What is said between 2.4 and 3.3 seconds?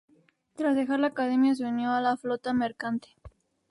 mercante.